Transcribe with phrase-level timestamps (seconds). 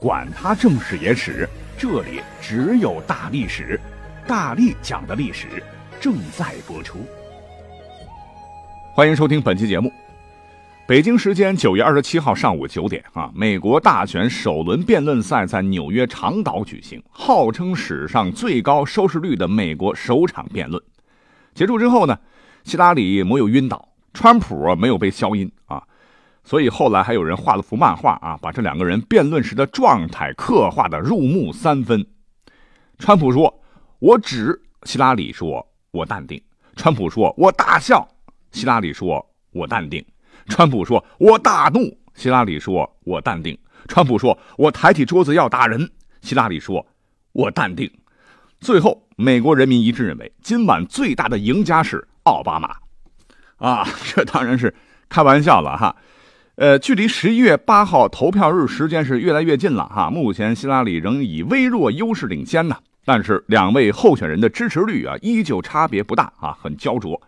[0.00, 1.48] 管他正史野史。
[1.78, 3.78] 这里只有大历史，
[4.26, 5.62] 大力讲的历史
[6.00, 6.98] 正在播出。
[8.94, 9.92] 欢迎收听本期节目。
[10.86, 20.82] 北京时间九月二十七号上午九点啊，美国大选首轮辩论赛在纽约长岛举行，号称史上最高收视率的美国首场辩论
[21.54, 22.18] 结束之后呢，
[22.64, 25.50] 希拉里没有晕倒，川普没有被消音。
[26.46, 32.06] 所以后来还有人画了幅漫画啊，把这两个人辩论时的状态刻画的入木三分。
[33.00, 33.52] 川普说
[33.98, 36.40] ：“我指。”希拉里说：“我淡定。”
[36.76, 38.06] 川普说：“我大笑。”
[38.52, 40.02] 希拉里说：“我淡定。”
[40.48, 41.80] 川普说：“我大怒。”
[42.14, 45.90] 希拉里说：“我淡定。”川普说：“我抬起桌子要打人。”
[46.22, 46.86] 希拉里说
[47.32, 47.90] ：“我淡定。”
[48.60, 52.76] 最后，美国人民一致认为，今晚最大的赢家是奥巴马。
[53.56, 53.84] 啊，
[54.14, 54.72] 这当然是
[55.08, 55.96] 开玩笑了哈。
[56.56, 60.08] 呃，距离十一月八号投票日时间是越来越近了哈。
[60.08, 67.20] 目前希拉里仍以微弱优势领先呢，但是两位候选人的支持率啊依旧差别不大啊，很焦灼。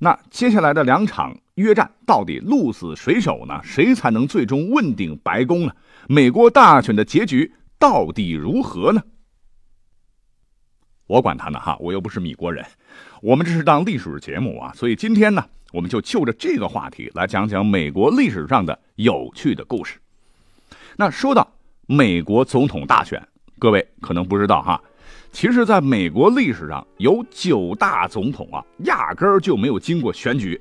[0.00, 3.60] 那接下来的两场约战到底鹿死谁手呢？
[3.62, 5.72] 谁才能最终问鼎白宫呢？
[6.08, 9.00] 美国大选的结局到底如何呢？
[11.06, 12.66] 我管他呢哈，我又不是米国人，
[13.20, 15.44] 我们这是当历史节目啊，所以今天呢。
[15.72, 19.98] 我们就就着这个话题来讲讲美国历史上的有趣的故事。
[20.96, 21.50] 那说到
[21.86, 23.20] 美国总统大选，
[23.58, 24.80] 各位可能不知道哈，
[25.32, 30.60] 其实在美国历史上有九大总统啊，压根儿就没有经过选举，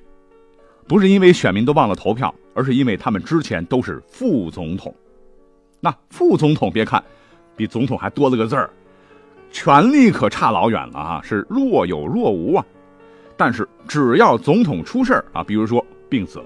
[0.87, 4.95] 不是因为选民都忘了投票，而是因为他们之前都是副总统。
[5.81, 7.03] 那副总统别看
[7.57, 8.69] 比总统还多了个字儿，
[9.51, 12.65] 权力可差老远了啊，是若有若无啊。
[13.43, 16.45] 但是只要总统出事啊，比如说病死了，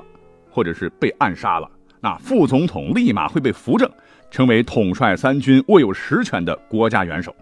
[0.50, 1.70] 或者是被暗杀了，
[2.00, 3.92] 那副总统立马会被扶正，
[4.32, 7.36] 成为统帅三军、握有实权的国家元首。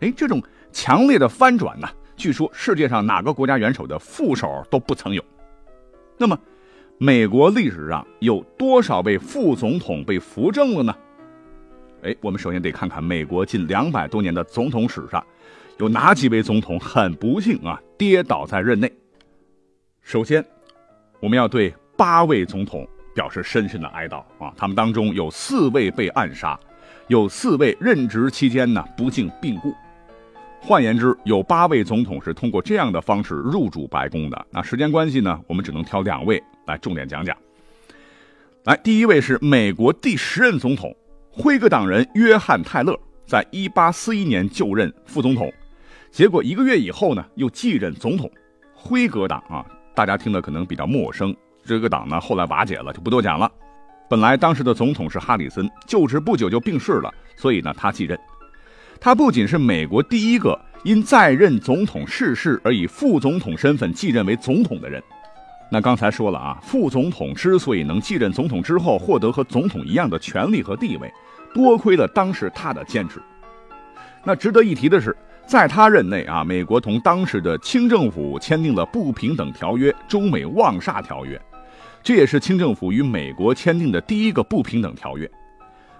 [0.00, 5.22] 哎，这种强烈的翻转呢，据说世界上哪个国家元首的副手都不曾有。
[6.18, 6.36] 那么，
[6.98, 10.92] 美国历史上有多少位副总统被扶正了呢？
[12.02, 15.24] 哎，我们首先得看看美国近两百多年的总统史上。
[15.82, 18.88] 有哪几位总统很不幸啊，跌倒在任内？
[20.00, 20.44] 首先，
[21.18, 24.54] 我们要对八位总统表示深深的哀悼啊！
[24.56, 26.56] 他们当中有四位被暗杀，
[27.08, 29.74] 有四位任职期间呢不幸病故。
[30.60, 34.46] 换言之，有八位总统是通过这样的方式入主白宫的。
[34.50, 37.36] 那时间关系呢，我们只能挑两位来重点讲讲。
[38.62, 40.94] 来，第一位是美国第十任总统，
[41.28, 45.52] 辉格党人约翰泰勒，在一八四一年就任副总统。
[46.12, 48.30] 结果一个月以后呢，又继任总统。
[48.74, 49.64] 辉格党啊，
[49.94, 51.34] 大家听的可能比较陌生。
[51.64, 53.50] 这个党呢，后来瓦解了，就不多讲了。
[54.10, 58.18] 本来当时的总统是哈里森，就职不久就病逝了，所以呢，他继任。
[59.00, 65.02] 他不仅是美国第一个因在任总统逝世而以副总统身份继任为总统的人。
[65.70, 71.10] 那刚才说了啊，副总统之所以能继任总统之后获得和总统一样的权利和地位，
[71.54, 73.18] 多亏了当时他的坚持。
[74.22, 75.16] 那值得一提的是。
[75.46, 81.40] 在他任内啊，美国同当时的清政府签订了不平等条约——中美望厦条约，
[82.02, 85.30] 这也是清政府与美国签订的第一个不平等条约。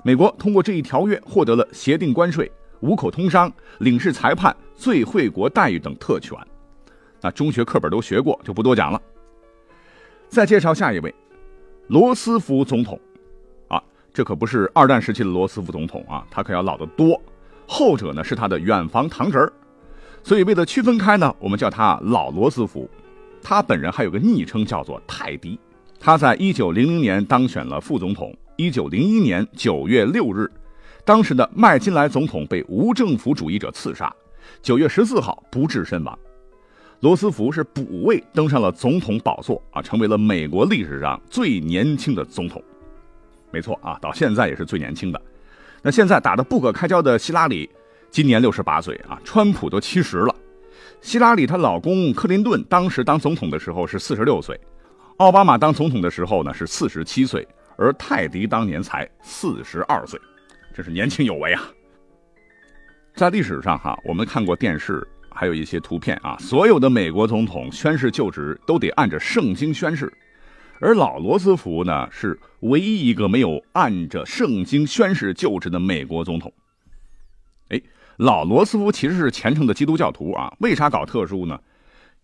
[0.03, 6.37] 美国通过这一条约获得了协定关税、五口通商、领事裁判、最惠国待遇等特权。
[7.21, 9.01] 那中学课本都学过，就不多讲了。
[10.29, 11.15] 再介绍下一位，
[11.89, 12.99] 罗斯福总统。
[13.69, 13.83] 啊，
[14.15, 17.21] 这可不是二战时期的罗斯福总统啊，他可要老得多。
[17.73, 19.51] 后者呢是他的远房堂侄儿，
[20.23, 22.87] 所以为了区分开呢，我们叫他老罗斯福。
[23.43, 25.59] 他本人还有个昵称叫做泰迪。
[25.99, 28.37] 他在一九零零年当选了副总统。
[28.57, 30.49] 一九零一年九月六日，
[31.07, 34.15] 当时的麦金莱总统被无政府主义者刺杀。
[34.61, 36.17] 九月十四号不治身亡。
[37.01, 42.63] 罗斯福是补位登上了总统宝座啊，成为了美国历史上最年轻的总统。
[43.51, 45.21] 没错啊，到现在也是最年轻的。
[45.83, 47.69] 那现在打得不可开交的希拉里，
[48.09, 50.35] 今年六十八岁啊，川普都七十了。
[51.01, 54.59] 希拉里她老公克林顿当时当总统的时候是四十六岁，
[55.17, 57.47] 奥巴马当总统的时候呢是四十七岁，
[57.77, 60.21] 而泰迪当年才四十二岁，
[60.73, 61.63] 真是年轻有为啊。
[63.17, 70.13] 在历史上哈，我们看过电视，还有一些图片啊，所有的美国总统宣誓就职都得按着圣经宣誓，
[70.85, 76.53] 而老罗斯福呢是唯一一个没有按着圣经宣誓就职的美国总统。
[77.69, 77.81] 哎，
[78.17, 81.57] 老罗斯福其实是虔诚的基督教徒啊，为啥搞特殊呢？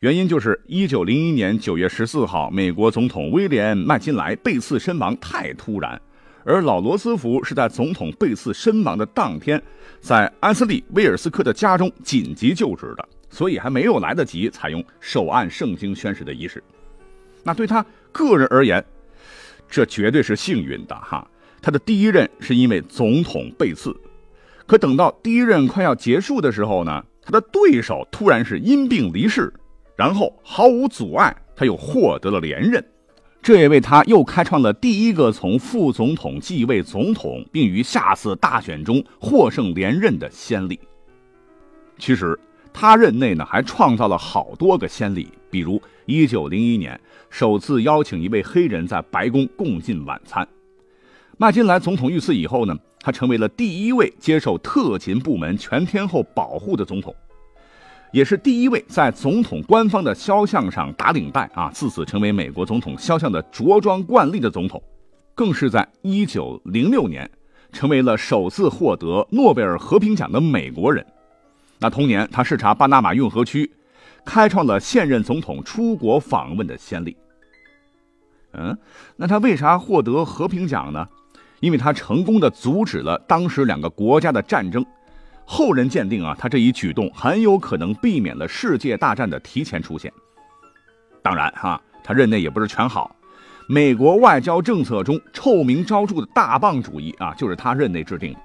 [0.01, 6.01] 原因就是一九零一年九月十四号，美国总统威廉麦金莱被刺身亡太突然，
[6.45, 9.63] 而老罗斯福是在总统被刺身亡的当天，
[10.01, 16.61] 在安斯利威尔斯科的家中紧急就职的，所以还没有来得及采用手按圣经宣誓的仪式。
[17.45, 18.85] 那对他个人而言，
[19.69, 21.29] 这绝对是幸运的哈。
[21.61, 23.95] 他的第一任是因为总统被刺，
[24.67, 29.53] 可等到第一任快要结束的时候呢，他的对手突然是因病离世。
[29.97, 32.85] 然后毫无阻碍，他又获得了连任，
[33.43, 40.79] 这也为他又开创了第一个从副总统继位总统，并于下次大选中获胜连任的先例。
[41.99, 42.39] 其实
[42.73, 50.47] 他任内呢还创造了好多个先例，比如1901年首次邀请一位黑人在白宫共进晚餐。
[51.37, 57.15] 麦金莱总统遇刺以后呢，他成为了第一位接受特勤部门全天候保护的总统。
[58.11, 64.83] 也是第一位在总统官方的肖像上打领带啊，自此成为美国总统肖像的着装惯例的总统，
[65.35, 67.31] 更是在1906年
[67.71, 71.05] 成为了首次获得诺贝尔和平奖的美国人。
[71.79, 73.71] 那同年，他视察巴拿马运河区，
[74.25, 77.17] 开创了现任总统出国访问的先例。
[78.53, 78.77] 嗯，
[79.17, 81.09] 那他为啥获得和平奖呢？
[81.61, 84.85] 因为他成功的阻止了当时两个国家的战争。
[85.45, 90.13] 后人鉴定啊，他这一举动很有可能避免了世界大战的提前出现。
[91.23, 93.17] 当然哈，他任内也不是全好，
[93.67, 98.41] 美国外交政策中臭名昭著的大棒主义啊，就是他任内制定的。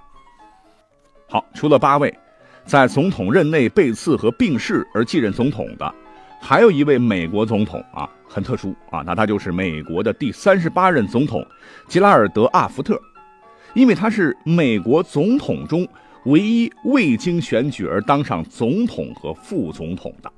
[1.30, 2.18] 好，除了八位
[2.66, 5.94] 在总统任内被刺和病逝而继任总统的，
[6.40, 11.46] 还有一位美国总统啊，很特殊啊，那他就是美国的第三十八任总统
[11.88, 13.00] 吉拉尔德·阿福特，
[13.74, 15.88] 因为他是美国总统中。
[16.26, 20.32] 唯一未经选举而当上总统和副总统的。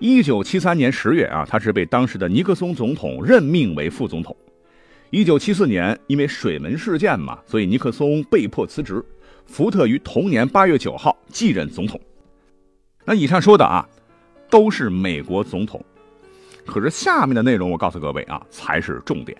[0.00, 4.36] 一九七三年十月啊，他是被当时的尼克松总统任命为副总统。
[5.10, 9.00] 一九七四年，因为水门事件嘛，所以尼克松被迫辞职。
[9.50, 12.00] 福特于同年八月九号继任总统。
[13.04, 13.84] 那以上说的啊，
[14.48, 15.84] 都是美国总统。
[16.64, 19.36] 可是下面的内容，我告诉各位啊，才是重点，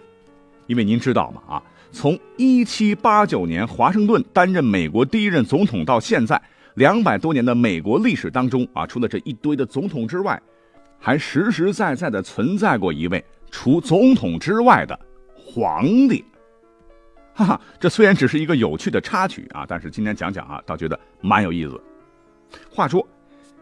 [0.67, 1.41] 因为您知道吗？
[1.47, 1.63] 啊。
[1.93, 6.41] 从一七八九年华盛顿担任美国第一任总统到现在
[6.75, 10.41] 两百多年的美国历史当中啊，除了这一堆的总统之外，
[10.99, 14.99] 还实实在在的存在过一位除总统之外的
[15.37, 16.25] 皇帝。
[17.33, 21.81] 哈哈，这虽然只是一个有趣的插曲啊，但是今天讲讲啊，倒觉得蛮有意思。
[22.71, 23.07] 话说，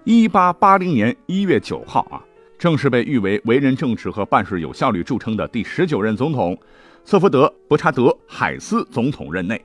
[0.05, 2.21] 一八八零年一月九号啊，
[2.59, 6.59] 正是被誉为为人正直和办事有效率著称的第十九任总统。
[7.05, 9.63] 瑟福德·伯查德·海斯总统任内，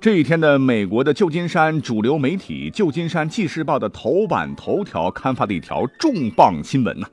[0.00, 7.08] 这一天的美国的旧金山主流媒体《旧金山纪事报》的头版头条刊发的一条重磅新闻呐，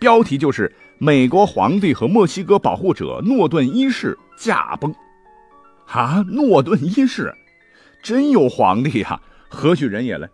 [0.00, 4.92] 标题就是“美国皇帝和墨西哥保护者诺顿一世驾崩”。
[5.86, 7.34] 啊，诺顿一世，
[8.02, 9.20] 真有皇帝呀？
[9.48, 10.28] 何许人也嘞？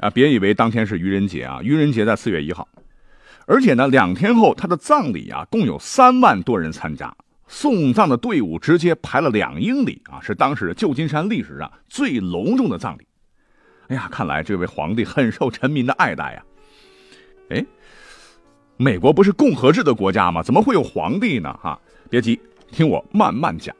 [0.00, 2.68] 啊，别以为当天是愚人节啊，愚人节在四月一号，
[3.46, 7.14] 而且呢，两天后他的葬礼啊，共有三万多人参加。
[7.46, 13.06] 送葬的队伍直接排了两英里啊，是当时旧金山历史上最隆重的葬礼。
[13.88, 16.44] 哎呀，看来这位皇帝很受臣民的爱戴呀。
[17.50, 17.64] 哎，
[18.76, 20.42] 美国不是共和制的国家吗？
[20.42, 21.52] 怎么会有皇帝呢？
[21.62, 21.78] 哈，
[22.08, 22.40] 别急，
[22.70, 23.74] 听我慢慢讲。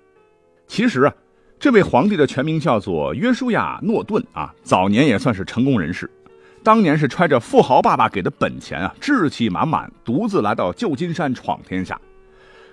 [0.67, 1.15] 其实啊，
[1.59, 6.11] 这位皇帝的全名叫做约书亚·诺顿啊，早年也算是成功人士。
[6.63, 12.01] 当年是揣着富豪爸爸给的本钱啊，志气满满，独自来到旧金山闯天下。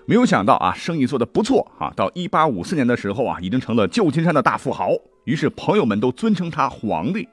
[0.06, 1.94] 没有想到啊，生意做得不错啊！
[1.96, 4.92] 到一八五四年的时候啊，已经成了旧金山的大富豪。
[5.26, 7.28] 于是朋友们都尊称他皇帝。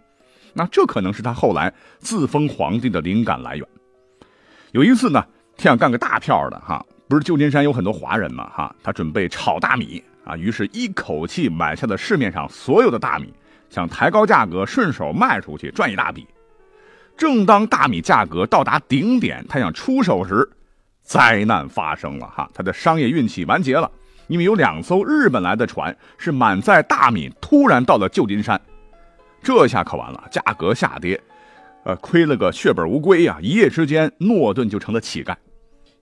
[0.52, 3.66] 那这可能是他后来自封皇帝的灵感来源。
[4.72, 5.24] 有一次呢，
[5.56, 13.32] 他想干个大票的哈，不是旧金山有很多华人嘛哈，他准备炒大米啊，于是一口气买下了市面上所有的大米，
[13.70, 16.26] 想抬高价格，顺手卖出去赚一大笔。
[17.16, 20.48] 正当大米价格到达顶点，他想出手时。
[21.02, 23.90] 灾难发生了哈，他的商业运气完结了，
[24.26, 28.60] 因为有两艘日本来的船是满载大米，突然到了旧金山，
[29.42, 31.18] 这下可完了，价格下跌，
[31.84, 33.38] 呃，亏了个血本无归呀！
[33.40, 35.34] 一夜之间，诺顿就成了乞丐。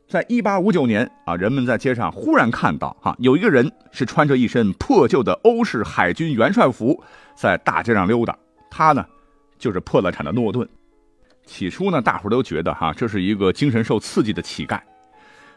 [0.09, 7.03] 在一八五九年啊，人们在街上忽然看到哈，有一个人是穿着一身破旧的欧式海军元帅服，
[7.35, 8.37] 在大街上溜达，
[8.71, 9.05] 他呢
[9.59, 10.69] 就是破了产的诺顿。
[11.45, 14.81] 起初呢，大伙都觉得哈，这是一个精神受刺激的乞丐。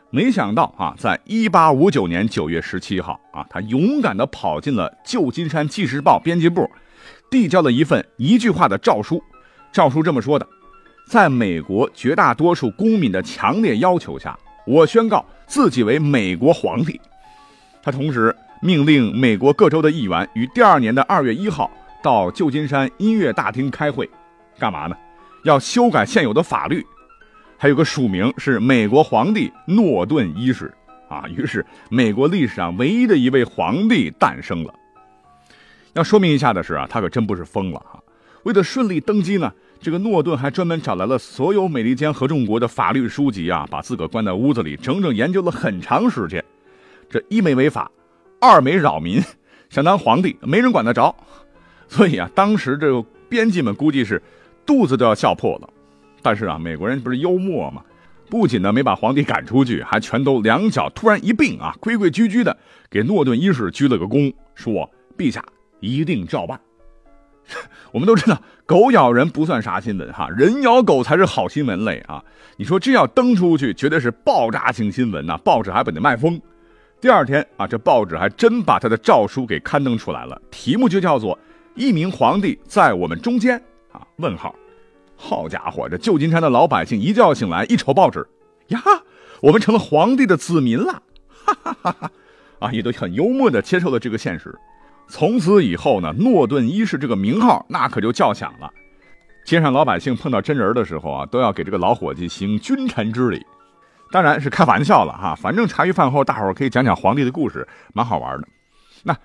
[0.09, 6.67] 没想到啊，在一八五九年九月十七号啊，他勇敢地跑进了旧金山纪事报编辑部，
[7.29, 9.23] 递交了一份一句话的诏书。
[9.71, 10.47] 诏书这么说的：
[11.09, 14.37] 在美国绝大多数公民的强烈要求下，
[14.67, 17.01] 我宣告自己为美国皇帝。
[17.81, 21.71] 他同时命令美国各州的议员于第二年的二月一号
[22.03, 24.07] 到旧金山音乐大厅开会，
[24.59, 24.95] 干嘛呢？
[25.45, 26.85] 要修改现有的法律，
[27.57, 30.71] 还有个署名是美国皇帝诺顿一世
[31.09, 31.25] 啊。
[31.35, 34.71] 于是，美国历史上唯一的一位皇帝诞生了。
[35.93, 37.97] 要说明一下的是啊，他可真不是疯了啊。
[38.43, 46.43] 为了顺利登基呢，这个诺顿还专门找来了所有美利坚合众国的法律书籍啊，把自个关在屋子里，整整研究了很长时间。
[47.09, 47.89] 这一没违法，
[48.39, 49.21] 二没扰民，
[49.69, 51.15] 想当皇帝没人管得着。
[51.87, 54.21] 所以啊，当时这个编辑们估计是。
[54.65, 55.69] 肚子都要笑破了，
[56.21, 57.81] 但是啊，美国人不是幽默吗？
[58.29, 62.55] 不仅呢没把皇帝赶出去，还全都两脚突然一并啊，规规矩矩的
[62.87, 65.43] 给诺顿一世鞠了个躬，说：“陛下
[65.79, 66.61] 一定照办。”
[67.91, 72.23] 我们都知道，狗咬人不算啥新闻哈，人咬狗才是好新闻类啊！
[72.57, 76.39] 你说这要登出去，绝对是爆炸性新闻呐，报纸还不得卖疯。
[77.01, 81.35] 第二天啊，这报纸还真把他的诏书给刊登出来了，题目就叫做
[81.75, 83.57] 《一名皇帝在我们中间》。
[83.97, 84.05] 啊？
[84.17, 84.53] 问号，
[85.15, 88.27] 好家伙，这旧金山的老百姓一觉醒来，一瞅报纸，
[88.67, 88.79] 呀，
[89.41, 91.01] 我们成了皇帝的子民了，
[91.45, 92.11] 哈哈哈哈！
[92.59, 94.53] 啊，也都很幽默的接受了这个现实。
[95.09, 98.71] 从此以后呢，诺顿一世这个名号那可就叫响了。
[99.43, 103.43] 街上老百姓碰到真人的时候啊，都要给这个老伙计行君臣之礼。
[104.11, 108.47] 当然是开玩笑了哈，反正茶余饭后大伙可以讲讲皇帝的故事，蛮好玩的。
[109.03, 109.17] 那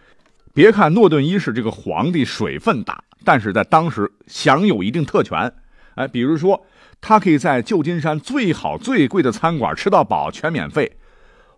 [0.55, 3.05] 别看诺顿一世这个皇帝水分大。
[3.27, 5.51] 但是在当时享有一定特权，
[5.95, 6.67] 哎，比如说
[7.01, 10.93] 他可以在旧金山最好最贵的餐馆吃到饱，全免费，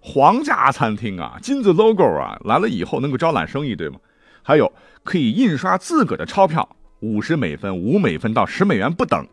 [0.01, 3.99] 皇家餐厅啊，金字 logo 啊，来了以后能够招揽生意，对吗？
[4.47, 4.73] 还有
[5.03, 6.69] 可以印刷自个的钞票，
[7.01, 9.27] 五十美分、五美分到十美元不等，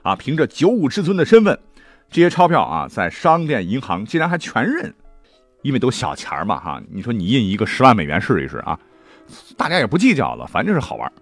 [0.00, 1.58] 啊，凭着九五至尊的身份，
[2.10, 4.94] 这些钞票啊，在商店、银行竟然还全认，
[5.60, 8.80] 因为都小钱嘛，哈，你说你印一个十万美元试一试啊，
[9.54, 11.12] 大家也不计较了，反正是好玩。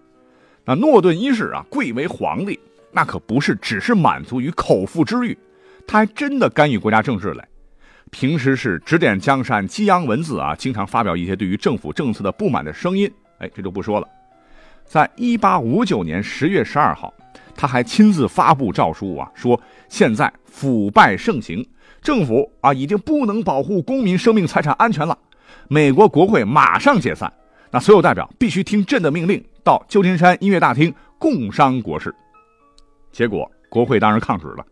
[0.65, 2.61] 那诺顿一世啊，贵为皇帝，
[2.93, 5.37] 那可不是只是满足于口腹之欲，
[5.85, 7.43] 他还真的干预国家政治嘞。
[8.13, 13.11] 平时是指点江山、激扬文字啊，经常发表一些对于政府政策的不满的声音。
[13.43, 14.09] 哎，这就不说了。
[14.85, 17.13] 在一八五九年十月十二号，
[17.55, 21.67] 他还亲自发布诏书啊，说现在腐败盛行，
[22.01, 25.19] 政府啊已经不能保护公民生命财产安全了，
[25.69, 27.33] 美国国会马上解散。
[27.71, 32.15] 那所有代表必须听朕的命令，到旧金山音乐大厅共商国事。
[33.11, 34.65] 结果国会当然抗旨了，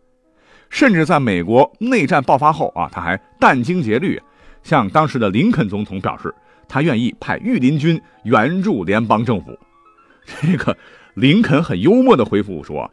[0.68, 4.20] 甚至在美国内战爆发后啊，他还殚精竭虑，
[4.62, 6.34] 向当时的林肯总统表示，
[6.70, 9.58] 他愿意派御林军援助联邦政府。
[10.40, 10.74] 这个
[11.14, 12.90] 林肯很幽默的回复说，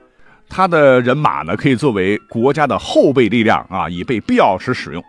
[0.49, 5.01] 他的人马呢可以作为国家的后备力量啊，以备必要时使用。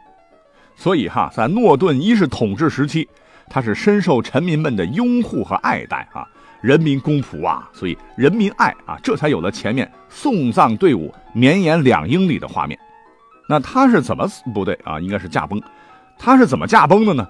[0.77, 3.09] 所以哈，在诺顿一世统治时期。
[3.51, 6.29] 他是深受臣民们的拥护和爱戴啊，
[6.61, 12.79] 人民公仆啊，所以人民爱啊，这才有了前面送葬队伍绵延两英里的画面。
[13.49, 15.01] 那他是怎么不对啊？
[15.01, 15.59] 应该是驾崩。
[16.19, 17.27] 他是怎么驾崩的呢？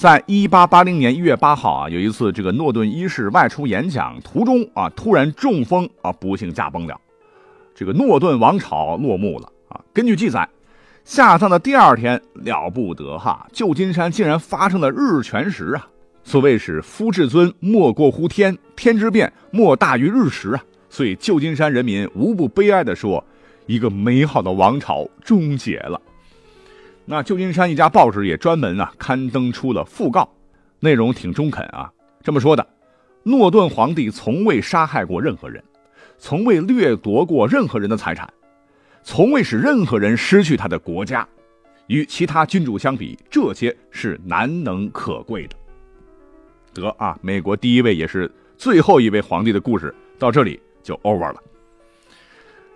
[0.00, 6.98] 在一八八零年一月八号啊，有一次这个诺顿一世外出演讲途中啊，突然中风啊，不幸驾崩了。
[7.74, 9.78] 这个诺顿王朝落幕了啊。
[9.92, 10.48] 根据记载。
[11.04, 15.86] 下葬的第二天了不得哈，旧金山竟然发生了日全食啊！
[16.24, 20.64] 所谓是夫至尊莫过乎天，天之变莫大于日食啊！
[20.88, 23.22] 所以旧金山人民无不悲哀地说：
[23.66, 26.00] 一个美好的王朝终结了。
[27.10, 30.32] 那旧金山一家报纸也专门啊刊登出了讣告，
[30.78, 31.90] 内容挺中肯啊，
[32.22, 32.64] 这么说的：
[33.24, 35.60] 诺顿皇帝从未杀害过任何人，
[36.18, 38.32] 从未掠夺过任何人的财产。
[39.02, 41.26] 从未使任何人失去他的国家，
[41.88, 45.56] 与其他君主相比，这些是难能可贵的。
[46.72, 51.42] 得啊，美国第一位也是最后一位皇帝的故事到这里就 over 了。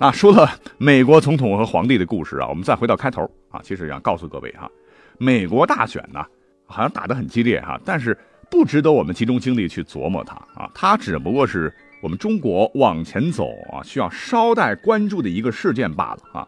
[0.04, 0.46] 啊说了
[0.76, 4.70] 美国总统和皇帝的故事啊，我们再回到开头啊，其实想告诉各位哈，
[5.16, 6.22] 美国大选呢
[6.66, 8.14] 好像打得很激烈哈，但是
[8.50, 11.74] 不值得我们集中精力去琢磨它啊，它只不过是。
[12.02, 16.46] 我们中国往前走啊，需要稍带关注的一个事件罢了啊，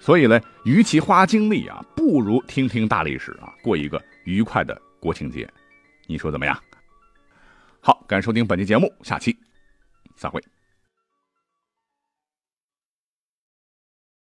[0.00, 5.46] 所以呢，与其花精力啊，不如听听大历史啊，过一个愉快的国庆节，
[6.06, 6.58] 你说怎么样？
[7.80, 9.36] 好，感谢收听本期节目，下期
[10.16, 10.42] 再会。